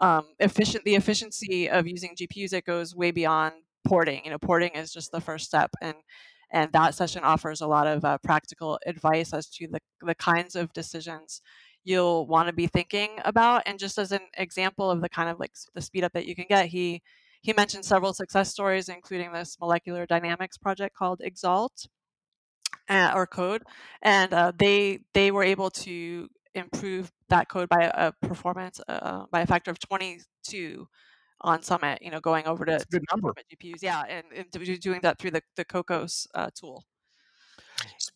um, 0.01 0.25
efficient 0.39 0.83
the 0.85 0.95
efficiency 0.95 1.69
of 1.69 1.87
using 1.87 2.15
gpus 2.15 2.53
it 2.53 2.65
goes 2.65 2.95
way 2.95 3.11
beyond 3.11 3.53
porting 3.87 4.21
you 4.23 4.31
know 4.31 4.37
porting 4.37 4.71
is 4.75 4.91
just 4.91 5.11
the 5.11 5.21
first 5.21 5.45
step 5.45 5.71
and 5.81 5.95
and 6.51 6.71
that 6.73 6.95
session 6.95 7.23
offers 7.23 7.61
a 7.61 7.67
lot 7.67 7.87
of 7.87 8.03
uh, 8.03 8.17
practical 8.23 8.79
advice 8.85 9.33
as 9.33 9.47
to 9.47 9.67
the, 9.67 9.79
the 10.01 10.15
kinds 10.15 10.55
of 10.55 10.73
decisions 10.73 11.41
you'll 11.83 12.27
want 12.27 12.47
to 12.47 12.53
be 12.53 12.67
thinking 12.67 13.09
about. 13.23 13.63
And 13.65 13.79
just 13.79 13.97
as 13.97 14.11
an 14.11 14.21
example 14.37 14.89
of 14.89 15.01
the 15.01 15.09
kind 15.09 15.29
of 15.29 15.39
like 15.39 15.51
the 15.73 15.81
speed 15.81 16.03
up 16.03 16.13
that 16.13 16.25
you 16.25 16.35
can 16.35 16.45
get, 16.47 16.67
he 16.67 17.01
he 17.41 17.53
mentioned 17.53 17.85
several 17.85 18.13
success 18.13 18.51
stories, 18.51 18.89
including 18.89 19.31
this 19.31 19.57
molecular 19.61 20.05
dynamics 20.05 20.57
project 20.57 20.93
called 20.93 21.21
EXAALT 21.23 21.87
uh, 22.89 23.13
or 23.15 23.25
Code, 23.25 23.63
and 24.01 24.33
uh, 24.33 24.51
they 24.57 24.99
they 25.13 25.31
were 25.31 25.43
able 25.43 25.69
to 25.71 26.27
improve 26.53 27.11
that 27.29 27.49
code 27.49 27.69
by 27.69 27.91
a, 27.93 28.11
performance 28.27 28.79
uh, 28.87 29.25
by 29.31 29.41
a 29.41 29.47
factor 29.47 29.71
of 29.71 29.79
22 29.79 30.87
on 31.41 31.61
Summit. 31.61 31.99
You 32.01 32.11
know, 32.11 32.19
going 32.19 32.45
over 32.47 32.65
to, 32.65 32.85
good 32.91 33.03
number. 33.11 33.33
GPUs, 33.53 33.81
yeah, 33.81 34.03
and, 34.07 34.25
and, 34.35 34.79
doing 34.79 34.99
that 35.01 35.19
through 35.19 35.31
the 35.31 35.41
the 35.55 35.65
Kokkos 35.65 36.27
uh, 36.35 36.49
tool. 36.53 36.83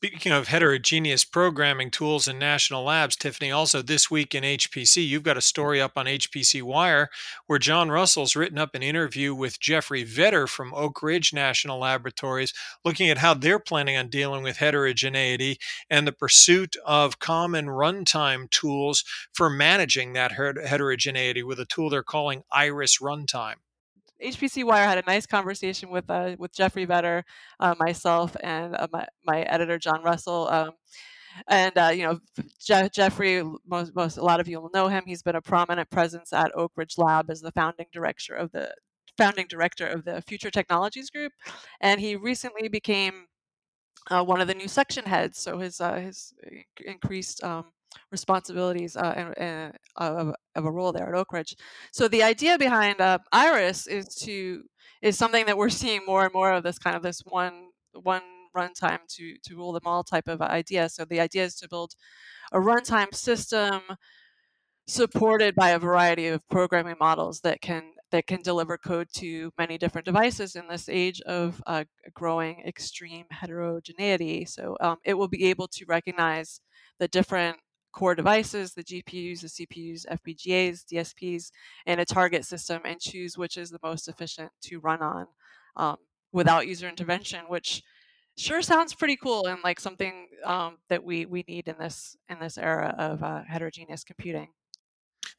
Speaking 0.03 0.33
of 0.33 0.49
heterogeneous 0.49 1.23
programming 1.23 1.89
tools 1.89 2.27
and 2.27 2.37
national 2.37 2.83
labs, 2.83 3.15
Tiffany, 3.15 3.51
also 3.51 3.81
this 3.81 4.11
week 4.11 4.35
in 4.35 4.43
HPC, 4.43 5.07
you've 5.07 5.23
got 5.23 5.37
a 5.37 5.41
story 5.41 5.79
up 5.79 5.93
on 5.95 6.07
HPC 6.07 6.61
Wire 6.61 7.09
where 7.47 7.57
John 7.57 7.89
Russell's 7.89 8.35
written 8.35 8.57
up 8.57 8.75
an 8.75 8.83
interview 8.83 9.33
with 9.33 9.61
Jeffrey 9.61 10.03
Vetter 10.03 10.45
from 10.49 10.73
Oak 10.73 11.01
Ridge 11.01 11.31
National 11.31 11.79
Laboratories, 11.79 12.53
looking 12.83 13.09
at 13.09 13.19
how 13.19 13.33
they're 13.33 13.59
planning 13.59 13.95
on 13.95 14.09
dealing 14.09 14.43
with 14.43 14.57
heterogeneity 14.57 15.57
and 15.89 16.05
the 16.05 16.11
pursuit 16.11 16.75
of 16.85 17.19
common 17.19 17.67
runtime 17.67 18.49
tools 18.49 19.05
for 19.31 19.49
managing 19.49 20.11
that 20.11 20.33
heterogeneity 20.33 21.43
with 21.43 21.61
a 21.61 21.65
tool 21.65 21.89
they're 21.89 22.03
calling 22.03 22.43
Iris 22.51 22.97
Runtime. 22.99 23.62
HPC 24.23 24.63
Wire 24.63 24.85
had 24.85 24.97
a 24.97 25.03
nice 25.05 25.25
conversation 25.25 25.89
with 25.89 26.09
uh, 26.09 26.35
with 26.39 26.53
Jeffrey 26.53 26.85
Vetter, 26.85 27.23
uh, 27.59 27.75
myself, 27.77 28.35
and 28.41 28.75
uh, 28.75 28.87
my, 28.91 29.05
my 29.25 29.41
editor 29.41 29.77
John 29.77 30.03
Russell. 30.03 30.47
Um, 30.49 30.71
and 31.47 31.77
uh, 31.77 31.91
you 31.93 32.03
know, 32.03 32.19
Je- 32.59 32.89
Jeffrey, 32.93 33.43
most, 33.67 33.95
most 33.95 34.17
a 34.17 34.23
lot 34.23 34.39
of 34.39 34.47
you 34.47 34.61
will 34.61 34.69
know 34.73 34.87
him. 34.87 35.03
He's 35.05 35.23
been 35.23 35.35
a 35.35 35.41
prominent 35.41 35.89
presence 35.89 36.31
at 36.31 36.55
Oak 36.55 36.71
Ridge 36.75 36.97
Lab 36.97 37.29
as 37.29 37.41
the 37.41 37.51
founding 37.51 37.87
director 37.91 38.35
of 38.35 38.51
the 38.51 38.73
founding 39.17 39.45
director 39.49 39.87
of 39.87 40.05
the 40.05 40.21
Future 40.21 40.51
Technologies 40.51 41.09
Group, 41.09 41.33
and 41.81 41.99
he 41.99 42.15
recently 42.15 42.67
became 42.67 43.27
uh, 44.09 44.23
one 44.23 44.41
of 44.41 44.47
the 44.47 44.53
new 44.55 44.67
section 44.67 45.05
heads. 45.05 45.39
So 45.39 45.59
his 45.59 45.81
uh, 45.81 45.95
his 45.95 46.33
increased 46.85 47.43
um, 47.43 47.65
responsibilities 48.11 48.95
uh, 48.95 49.13
and, 49.15 49.37
and 49.37 49.73
of, 49.97 50.33
of, 50.55 50.65
a 50.65 50.71
role 50.71 50.91
there 50.91 51.07
at 51.07 51.15
Oak 51.15 51.33
Ridge. 51.33 51.55
So 51.91 52.07
the 52.07 52.23
idea 52.23 52.57
behind 52.57 53.01
uh, 53.01 53.19
Iris 53.31 53.87
is 53.87 54.07
to 54.23 54.63
is 55.01 55.17
something 55.17 55.45
that 55.45 55.57
we're 55.57 55.69
seeing 55.83 56.01
more 56.05 56.23
and 56.23 56.33
more 56.33 56.51
of 56.51 56.63
this 56.63 56.79
kind 56.79 56.95
of 56.95 57.03
this 57.03 57.21
one 57.25 57.69
one 57.93 58.23
runtime 58.55 58.99
to 59.09 59.35
to 59.43 59.55
rule 59.55 59.73
them 59.73 59.83
all 59.85 60.03
type 60.03 60.27
of 60.27 60.41
idea. 60.41 60.89
So 60.89 61.05
the 61.05 61.19
idea 61.19 61.45
is 61.45 61.55
to 61.55 61.69
build 61.69 61.93
a 62.51 62.59
runtime 62.59 63.13
system 63.13 63.81
supported 64.87 65.55
by 65.55 65.69
a 65.69 65.79
variety 65.79 66.27
of 66.27 66.47
programming 66.49 66.95
models 66.99 67.39
that 67.41 67.61
can 67.61 67.83
that 68.11 68.27
can 68.27 68.41
deliver 68.43 68.77
code 68.77 69.07
to 69.11 69.51
many 69.57 69.75
different 69.75 70.05
devices 70.05 70.55
in 70.55 70.67
this 70.67 70.87
age 70.87 71.19
of 71.21 71.63
uh, 71.65 71.83
growing 72.13 72.61
extreme 72.63 73.25
heterogeneity. 73.31 74.45
So 74.45 74.77
um, 74.81 74.97
it 75.03 75.15
will 75.15 75.27
be 75.27 75.45
able 75.45 75.67
to 75.69 75.85
recognize 75.87 76.61
the 76.99 77.07
different 77.07 77.57
core 77.93 78.15
devices, 78.15 78.73
the 78.73 78.83
GPUs, 78.83 79.41
the 79.41 79.65
CPUs, 79.65 80.05
FPGAs, 80.07 80.83
DSPs, 80.91 81.51
and 81.85 82.01
a 82.01 82.05
target 82.05 82.43
system 82.43 82.81
and 82.83 82.99
choose 82.99 83.37
which 83.37 83.57
is 83.57 83.69
the 83.69 83.79
most 83.83 84.07
efficient 84.07 84.51
to 84.63 84.79
run 84.79 85.01
on 85.01 85.27
um, 85.77 85.97
without 86.31 86.67
user 86.67 86.89
intervention, 86.89 87.45
which 87.47 87.83
sure 88.35 88.61
sounds 88.61 88.93
pretty 88.95 89.15
cool 89.15 89.45
and 89.45 89.59
like 89.63 89.79
something 89.79 90.27
um, 90.43 90.77
that 90.89 91.03
we, 91.03 91.25
we 91.25 91.45
need 91.47 91.67
in 91.67 91.75
this 91.79 92.17
in 92.29 92.39
this 92.39 92.57
era 92.57 92.95
of 92.97 93.23
uh, 93.23 93.43
heterogeneous 93.47 94.03
computing. 94.03 94.49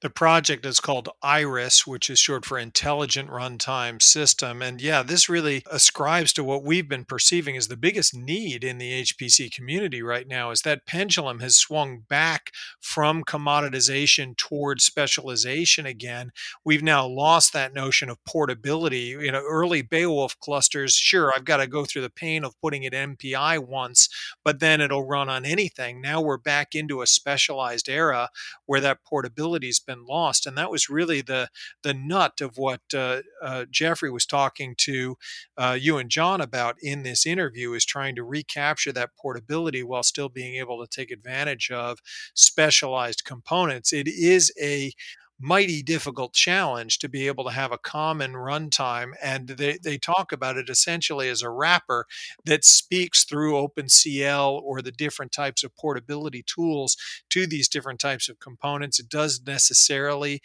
The 0.04 0.10
project 0.10 0.66
is 0.66 0.80
called 0.80 1.08
IRIS, 1.22 1.86
which 1.86 2.10
is 2.10 2.18
short 2.18 2.44
for 2.44 2.58
Intelligent 2.58 3.30
Runtime 3.30 4.02
System. 4.02 4.60
And 4.60 4.78
yeah, 4.78 5.02
this 5.02 5.30
really 5.30 5.62
ascribes 5.70 6.34
to 6.34 6.44
what 6.44 6.62
we've 6.62 6.86
been 6.86 7.06
perceiving 7.06 7.56
as 7.56 7.68
the 7.68 7.76
biggest 7.78 8.14
need 8.14 8.64
in 8.64 8.76
the 8.76 9.02
HPC 9.02 9.50
community 9.50 10.02
right 10.02 10.28
now 10.28 10.50
is 10.50 10.60
that 10.60 10.84
pendulum 10.84 11.40
has 11.40 11.56
swung 11.56 12.00
back 12.06 12.50
from 12.82 13.24
commoditization 13.24 14.36
towards 14.36 14.84
specialization 14.84 15.86
again. 15.86 16.32
We've 16.66 16.82
now 16.82 17.06
lost 17.06 17.54
that 17.54 17.72
notion 17.72 18.10
of 18.10 18.22
portability. 18.26 19.16
You 19.18 19.32
know, 19.32 19.42
early 19.42 19.80
Beowulf 19.80 20.38
clusters, 20.38 20.92
sure, 20.92 21.32
I've 21.34 21.46
got 21.46 21.56
to 21.56 21.66
go 21.66 21.86
through 21.86 22.02
the 22.02 22.10
pain 22.10 22.44
of 22.44 22.60
putting 22.60 22.82
it 22.82 22.92
MPI 22.92 23.66
once, 23.66 24.10
but 24.44 24.60
then 24.60 24.82
it'll 24.82 25.06
run 25.06 25.30
on 25.30 25.46
anything. 25.46 26.02
Now 26.02 26.20
we're 26.20 26.36
back 26.36 26.74
into 26.74 27.00
a 27.00 27.06
specialized 27.06 27.88
era 27.88 28.28
where 28.66 28.82
that 28.82 29.02
portability 29.02 29.68
has 29.68 29.80
been 29.94 30.04
lost. 30.04 30.46
And 30.46 30.56
that 30.56 30.70
was 30.70 30.88
really 30.88 31.20
the 31.20 31.48
the 31.82 31.94
nut 31.94 32.40
of 32.40 32.56
what 32.56 32.80
uh, 32.94 33.22
uh, 33.42 33.64
Jeffrey 33.70 34.10
was 34.10 34.26
talking 34.26 34.74
to 34.78 35.16
uh, 35.56 35.76
you 35.80 35.98
and 35.98 36.10
John 36.10 36.40
about 36.40 36.76
in 36.82 37.02
this 37.02 37.26
interview 37.26 37.72
is 37.72 37.84
trying 37.84 38.16
to 38.16 38.24
recapture 38.24 38.92
that 38.92 39.16
portability 39.20 39.82
while 39.82 40.02
still 40.02 40.28
being 40.28 40.56
able 40.56 40.84
to 40.84 40.88
take 40.88 41.10
advantage 41.10 41.70
of 41.70 41.98
specialized 42.34 43.24
components. 43.24 43.92
It 43.92 44.08
is 44.08 44.52
a 44.60 44.92
mighty 45.40 45.82
difficult 45.82 46.32
challenge 46.32 46.98
to 46.98 47.08
be 47.08 47.26
able 47.26 47.44
to 47.44 47.50
have 47.50 47.72
a 47.72 47.78
common 47.78 48.32
runtime. 48.32 49.12
And 49.22 49.48
they, 49.48 49.78
they 49.82 49.98
talk 49.98 50.32
about 50.32 50.56
it 50.56 50.68
essentially 50.68 51.28
as 51.28 51.42
a 51.42 51.50
wrapper 51.50 52.06
that 52.44 52.64
speaks 52.64 53.24
through 53.24 53.54
OpenCL 53.54 54.60
or 54.62 54.80
the 54.80 54.92
different 54.92 55.32
types 55.32 55.64
of 55.64 55.76
portability 55.76 56.44
tools 56.46 56.96
to 57.30 57.46
these 57.46 57.68
different 57.68 58.00
types 58.00 58.28
of 58.28 58.38
components. 58.38 58.98
It 58.98 59.08
does 59.08 59.42
necessarily 59.46 60.40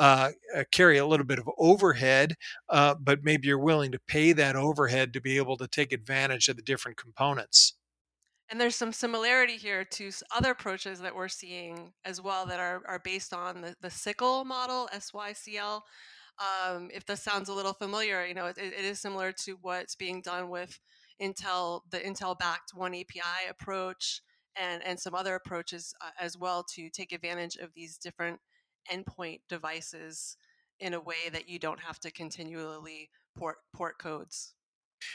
uh, 0.00 0.30
uh 0.56 0.64
carry 0.72 0.98
a 0.98 1.06
little 1.06 1.26
bit 1.26 1.38
of 1.38 1.48
overhead, 1.56 2.34
uh, 2.68 2.96
but 3.00 3.22
maybe 3.22 3.46
you're 3.46 3.58
willing 3.58 3.92
to 3.92 4.00
pay 4.08 4.32
that 4.32 4.56
overhead 4.56 5.12
to 5.12 5.20
be 5.20 5.36
able 5.36 5.56
to 5.56 5.68
take 5.68 5.92
advantage 5.92 6.48
of 6.48 6.56
the 6.56 6.62
different 6.62 6.96
components. 6.96 7.73
And 8.50 8.60
there's 8.60 8.76
some 8.76 8.92
similarity 8.92 9.56
here 9.56 9.84
to 9.84 10.10
other 10.34 10.50
approaches 10.50 11.00
that 11.00 11.14
we're 11.14 11.28
seeing 11.28 11.92
as 12.04 12.20
well 12.20 12.44
that 12.46 12.60
are, 12.60 12.82
are 12.86 12.98
based 12.98 13.32
on 13.32 13.62
the, 13.62 13.74
the 13.80 13.88
SYCL 13.88 14.44
model, 14.44 14.88
SYCL. 14.94 15.80
Um, 16.38 16.90
if 16.92 17.06
this 17.06 17.22
sounds 17.22 17.48
a 17.48 17.54
little 17.54 17.72
familiar, 17.72 18.24
you 18.26 18.34
know, 18.34 18.46
it, 18.46 18.58
it 18.58 18.84
is 18.84 19.00
similar 19.00 19.32
to 19.44 19.56
what's 19.62 19.94
being 19.94 20.20
done 20.20 20.50
with 20.50 20.78
Intel, 21.22 21.80
the 21.90 21.98
Intel 21.98 22.38
backed 22.38 22.72
oneAPI 22.74 23.48
approach 23.48 24.20
and, 24.60 24.82
and 24.84 24.98
some 24.98 25.14
other 25.14 25.34
approaches 25.34 25.94
uh, 26.00 26.10
as 26.20 26.36
well 26.36 26.64
to 26.74 26.90
take 26.90 27.12
advantage 27.12 27.56
of 27.56 27.70
these 27.74 27.96
different 27.96 28.40
endpoint 28.92 29.40
devices 29.48 30.36
in 30.80 30.92
a 30.92 31.00
way 31.00 31.28
that 31.32 31.48
you 31.48 31.58
don't 31.58 31.80
have 31.80 31.98
to 32.00 32.10
continually 32.10 33.10
port, 33.36 33.56
port 33.72 33.98
codes. 33.98 34.54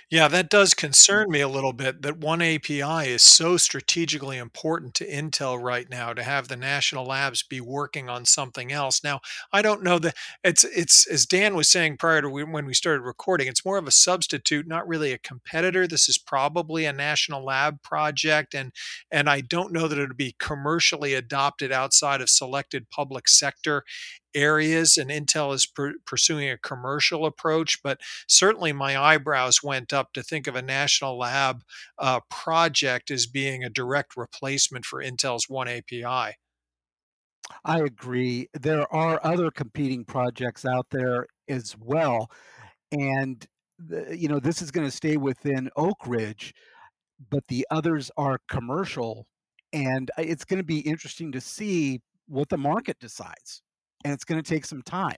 Yeah, 0.10 0.28
that 0.28 0.50
does 0.50 0.74
concern 0.74 1.28
mm. 1.28 1.34
me 1.34 1.42
a 1.42 1.48
little 1.48 1.74
bit 1.74 2.02
that 2.02 2.20
oneAPI 2.20 3.08
is 3.08 3.22
so 3.22 3.58
strategically 3.58 4.38
important 4.38 4.94
to 4.96 5.08
Intel 5.08 5.62
right 5.62 5.90
now 5.90 6.14
to 6.14 6.24
have 6.24 6.48
the 6.48 6.56
national 6.56 7.06
labs 7.06 7.44
be 7.44 7.62
working 7.62 8.10
on 8.10 8.26
something 8.26 8.72
else. 8.72 9.04
Now, 9.04 9.20
I 9.54 9.62
don't 9.62 9.84
know 9.84 10.00
that 10.00 10.16
it's 10.44 10.64
it's 10.64 11.06
as 11.08 11.26
Dan 11.26 11.56
was 11.56 11.70
saying 11.70 11.98
prior 11.98 12.22
to 12.22 12.30
when 12.30 12.66
we 12.66 12.74
started 12.74 13.02
recording, 13.02 13.48
it's 13.48 13.66
more 13.66 13.78
of 13.78 13.88
a 13.88 13.92
substitute, 13.92 14.68
not 14.68 14.88
really 14.88 15.12
a 15.12 15.18
competitor. 15.18 15.88
This 15.88 16.10
is 16.10 16.18
probably 16.18 16.86
a 16.86 16.94
national 16.94 17.44
lab 17.44 17.82
project 17.84 18.56
and 18.56 18.72
and 19.12 19.30
I 19.30 19.42
don't 19.42 19.74
know 19.74 19.88
that 19.88 19.98
it 19.98 20.08
would 20.08 20.18
be 20.18 20.36
commercially 20.40 21.14
adopted 21.14 21.72
outside 21.72 22.22
of 22.22 22.30
selected 22.30 22.90
public 22.90 23.28
sector 23.28 23.84
areas, 24.34 24.98
and 24.98 25.10
Intel 25.10 25.54
is 25.54 25.66
pr- 25.66 26.00
pursuing 26.06 26.50
a 26.50 26.58
commercial 26.58 27.26
approach. 27.26 27.82
But 27.84 28.00
certainly, 28.28 28.74
my 28.74 28.98
eyebrows 28.98 29.64
went 29.64 29.94
up 29.94 30.14
to 30.14 30.24
think 30.24 30.48
of 30.48 30.56
a 30.56 30.62
national 30.62 31.18
lab 31.18 31.64
uh, 31.98 32.22
project 32.30 33.12
as 33.12 33.26
being 33.26 33.64
a 33.64 33.70
direct 33.70 34.16
replacement 34.16 34.86
for 34.86 35.04
Intel's 35.04 35.48
oneAPI. 35.48 36.34
I 37.66 37.80
agree. 37.80 38.48
There 38.54 38.92
are 38.94 39.20
other 39.24 39.50
competing 39.50 40.06
projects 40.06 40.66
out 40.66 40.88
there 40.92 41.26
as 41.48 41.76
well. 41.80 42.30
And, 42.92 43.46
the, 43.80 44.16
you 44.16 44.28
know, 44.28 44.40
this 44.40 44.62
is 44.62 44.72
going 44.72 44.88
to 44.88 44.96
stay 44.96 45.18
within 45.18 45.70
Oak 45.76 45.98
Ridge, 46.06 46.54
but 47.30 47.44
the 47.48 47.66
others 47.72 48.12
are 48.18 48.40
commercial. 48.50 49.26
And 49.74 50.12
it's 50.18 50.46
going 50.46 50.60
to 50.60 50.64
be 50.64 50.80
interesting 50.80 51.32
to 51.32 51.42
see 51.42 52.02
what 52.28 52.50
the 52.50 52.58
market 52.58 53.00
decides. 53.00 53.62
And 54.04 54.14
it's 54.14 54.24
going 54.24 54.42
to 54.42 54.48
take 54.48 54.66
some 54.66 54.82
time. 54.82 55.18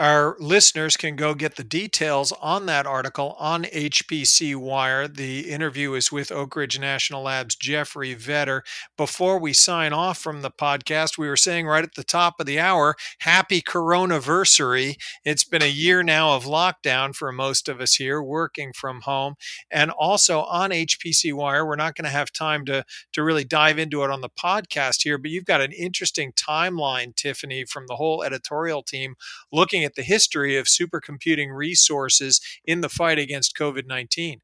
Our 0.00 0.34
listeners 0.40 0.96
can 0.96 1.14
go 1.14 1.34
get 1.34 1.56
the 1.56 1.62
details 1.62 2.32
on 2.40 2.64
that 2.64 2.86
article 2.86 3.36
on 3.38 3.64
HPC 3.64 4.56
Wire. 4.56 5.06
The 5.06 5.50
interview 5.50 5.92
is 5.92 6.10
with 6.10 6.32
Oak 6.32 6.56
Ridge 6.56 6.78
National 6.78 7.24
Labs' 7.24 7.54
Jeffrey 7.54 8.16
Vetter. 8.16 8.62
Before 8.96 9.38
we 9.38 9.52
sign 9.52 9.92
off 9.92 10.16
from 10.16 10.40
the 10.40 10.50
podcast, 10.50 11.18
we 11.18 11.28
were 11.28 11.36
saying 11.36 11.66
right 11.66 11.84
at 11.84 11.96
the 11.96 12.02
top 12.02 12.40
of 12.40 12.46
the 12.46 12.58
hour, 12.58 12.96
happy 13.18 13.60
coronaversary. 13.60 14.94
It's 15.22 15.44
been 15.44 15.60
a 15.60 15.66
year 15.66 16.02
now 16.02 16.34
of 16.34 16.44
lockdown 16.44 17.14
for 17.14 17.30
most 17.30 17.68
of 17.68 17.78
us 17.78 17.96
here, 17.96 18.22
working 18.22 18.72
from 18.72 19.02
home. 19.02 19.34
And 19.70 19.90
also 19.90 20.44
on 20.44 20.70
HPC 20.70 21.34
Wire, 21.34 21.66
we're 21.66 21.76
not 21.76 21.94
going 21.94 22.06
to 22.06 22.10
have 22.10 22.32
time 22.32 22.64
to, 22.64 22.86
to 23.12 23.22
really 23.22 23.44
dive 23.44 23.78
into 23.78 24.02
it 24.02 24.10
on 24.10 24.22
the 24.22 24.30
podcast 24.30 25.02
here, 25.02 25.18
but 25.18 25.30
you've 25.30 25.44
got 25.44 25.60
an 25.60 25.72
interesting 25.72 26.32
timeline, 26.32 27.14
Tiffany, 27.14 27.66
from 27.66 27.86
the 27.86 27.96
whole 27.96 28.22
editorial 28.22 28.82
team 28.82 29.16
looking 29.52 29.84
at 29.84 29.89
at 29.90 29.96
the 29.96 30.02
history 30.02 30.56
of 30.56 30.66
supercomputing 30.66 31.52
resources 31.52 32.40
in 32.64 32.80
the 32.80 32.88
fight 32.88 33.18
against 33.18 33.56
COVID 33.56 33.86
19. 33.86 34.40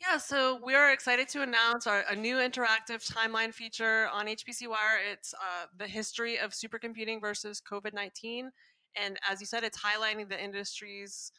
Yeah, 0.00 0.16
so 0.16 0.58
we're 0.62 0.90
excited 0.92 1.28
to 1.28 1.42
announce 1.42 1.86
our, 1.86 2.04
a 2.08 2.16
new 2.16 2.36
interactive 2.36 3.06
timeline 3.06 3.52
feature 3.52 4.08
on 4.10 4.26
HPC 4.26 4.66
Wire. 4.66 4.98
It's 5.12 5.34
uh, 5.34 5.66
the 5.76 5.86
history 5.86 6.38
of 6.38 6.52
supercomputing 6.52 7.20
versus 7.20 7.60
COVID 7.70 7.92
19. 7.92 8.50
And 8.96 9.18
as 9.28 9.40
you 9.40 9.46
said, 9.46 9.62
it's 9.62 9.78
highlighting 9.78 10.30
the 10.30 10.42
industry's 10.42 11.30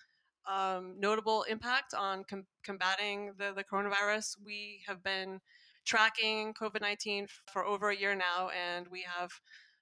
um, 0.47 0.93
notable 0.99 1.43
impact 1.49 1.95
on 1.95 2.23
com- 2.29 2.45
combating 2.63 3.33
the, 3.39 3.53
the 3.55 3.63
coronavirus. 3.63 4.35
We 4.45 4.83
have 4.87 5.03
been 5.03 5.39
tracking 5.83 6.53
COVID 6.53 6.81
19 6.81 7.25
for 7.51 7.65
over 7.65 7.89
a 7.89 7.97
year 7.97 8.13
now, 8.13 8.49
and 8.49 8.87
we 8.91 9.03
have 9.17 9.31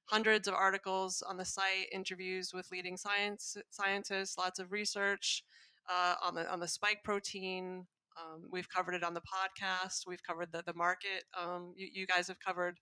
hundreds 0.09 0.47
of 0.47 0.53
articles 0.53 1.21
on 1.27 1.37
the 1.37 1.45
site, 1.45 1.87
interviews 1.91 2.51
with 2.53 2.71
leading 2.71 2.97
science 2.97 3.55
scientists, 3.69 4.37
lots 4.37 4.59
of 4.59 4.71
research 4.71 5.43
uh, 5.89 6.15
on 6.23 6.35
the 6.35 6.49
on 6.51 6.59
the 6.59 6.67
spike 6.67 7.03
protein. 7.03 7.85
Um, 8.17 8.43
we've 8.51 8.69
covered 8.69 8.95
it 8.95 9.03
on 9.03 9.13
the 9.13 9.21
podcast. 9.21 10.07
We've 10.07 10.23
covered 10.23 10.51
the 10.51 10.63
the 10.65 10.73
market. 10.73 11.23
Um, 11.39 11.73
you, 11.75 11.87
you, 11.93 12.07
guys 12.07 12.27
have 12.27 12.39
covered 12.39 12.79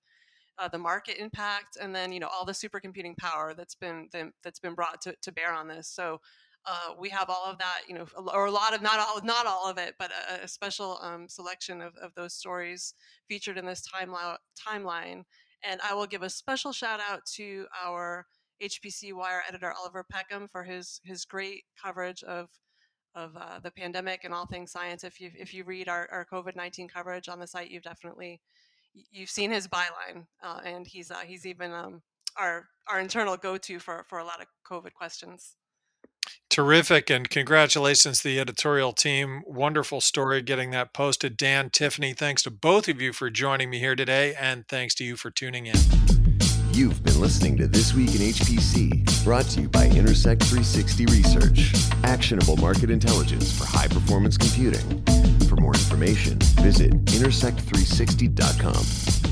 uh, 0.57 0.67
the 0.67 0.77
market 0.77 1.17
impact, 1.17 1.77
and 1.79 1.93
then 1.93 2.11
you 2.11 2.19
know 2.19 2.27
all 2.27 2.45
the 2.45 2.53
supercomputing 2.53 3.17
power 3.17 3.53
that's 3.53 3.75
been 3.75 4.09
that's 4.43 4.59
been 4.59 4.73
brought 4.73 5.01
to, 5.01 5.15
to 5.21 5.31
bear 5.31 5.53
on 5.53 5.67
this. 5.67 5.87
So. 5.87 6.19
Uh, 6.69 6.93
we 6.99 7.07
have 7.07 7.29
all 7.29 7.45
of 7.45 7.57
that, 7.59 7.83
you 7.87 7.95
know, 7.95 8.05
or 8.33 8.47
a 8.47 8.51
lot 8.51 8.73
of 8.73 8.81
not 8.81 8.99
all, 8.99 9.21
not 9.23 9.45
all 9.45 9.69
of 9.69 9.77
it, 9.77 9.95
but 9.97 10.11
a, 10.11 10.43
a 10.43 10.47
special 10.49 10.99
um, 11.01 11.29
selection 11.29 11.79
of, 11.79 11.95
of 11.95 12.13
those 12.15 12.33
stories 12.33 12.93
featured 13.25 13.57
in 13.57 13.65
this 13.65 13.87
timeline. 13.87 14.35
Timeline, 14.67 15.23
and 15.63 15.79
I 15.81 15.93
will 15.93 16.07
give 16.07 16.23
a 16.23 16.29
special 16.29 16.71
shout 16.71 16.99
out 16.99 17.25
to 17.35 17.65
our 17.85 18.25
HPC 18.61 19.13
Wire 19.13 19.43
editor 19.47 19.71
Oliver 19.71 20.05
Peckham 20.09 20.47
for 20.47 20.63
his 20.63 20.99
his 21.03 21.25
great 21.25 21.63
coverage 21.81 22.23
of 22.23 22.49
of 23.15 23.35
uh, 23.35 23.59
the 23.59 23.71
pandemic 23.71 24.23
and 24.23 24.33
all 24.33 24.45
things 24.45 24.71
science. 24.71 25.03
If 25.03 25.19
you 25.19 25.31
if 25.35 25.53
you 25.53 25.63
read 25.63 25.89
our, 25.89 26.07
our 26.11 26.25
COVID 26.31 26.55
nineteen 26.55 26.87
coverage 26.87 27.27
on 27.29 27.39
the 27.39 27.47
site, 27.47 27.71
you've 27.71 27.83
definitely 27.83 28.41
you've 29.11 29.29
seen 29.29 29.51
his 29.51 29.67
byline, 29.67 30.25
uh, 30.43 30.61
and 30.65 30.87
he's 30.87 31.11
uh, 31.11 31.21
he's 31.25 31.45
even 31.45 31.71
um, 31.71 32.01
our 32.37 32.67
our 32.89 32.99
internal 32.99 33.37
go 33.37 33.57
to 33.57 33.79
for 33.79 34.05
for 34.07 34.19
a 34.19 34.25
lot 34.25 34.41
of 34.41 34.47
COVID 34.69 34.93
questions. 34.93 35.55
Terrific. 36.57 37.09
And 37.11 37.29
congratulations 37.29 38.21
to 38.21 38.29
the 38.29 38.39
editorial 38.39 38.91
team. 38.91 39.43
Wonderful 39.45 40.01
story 40.01 40.41
getting 40.41 40.71
that 40.71 40.91
posted. 40.91 41.37
Dan, 41.37 41.69
Tiffany, 41.69 42.13
thanks 42.13 42.41
to 42.41 42.49
both 42.49 42.87
of 42.87 42.99
you 42.99 43.13
for 43.13 43.29
joining 43.29 43.69
me 43.69 43.77
here 43.77 43.95
today. 43.95 44.33
And 44.33 44.67
thanks 44.67 44.95
to 44.95 45.03
you 45.03 45.17
for 45.17 45.29
tuning 45.29 45.67
in. 45.67 45.75
You've 46.71 47.03
been 47.03 47.21
listening 47.21 47.57
to 47.57 47.67
This 47.67 47.93
Week 47.93 48.09
in 48.09 48.21
HPC, 48.21 49.23
brought 49.23 49.45
to 49.49 49.61
you 49.61 49.69
by 49.69 49.85
Intersect 49.85 50.41
360 50.45 51.05
Research, 51.05 51.73
actionable 52.03 52.57
market 52.57 52.89
intelligence 52.89 53.55
for 53.55 53.65
high 53.65 53.87
performance 53.87 54.35
computing. 54.35 55.03
For 55.47 55.57
more 55.57 55.75
information, 55.75 56.39
visit 56.39 56.91
intersect360.com. 57.05 59.26